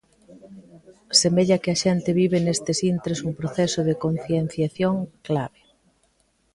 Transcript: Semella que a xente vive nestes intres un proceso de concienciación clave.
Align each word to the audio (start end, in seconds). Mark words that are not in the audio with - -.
Semella 1.19 1.61
que 1.63 1.69
a 1.75 1.79
xente 1.83 2.17
vive 2.21 2.39
nestes 2.41 2.79
intres 2.91 3.19
un 3.27 3.31
proceso 3.39 3.79
de 3.87 3.95
concienciación 4.03 4.95
clave. 5.27 5.61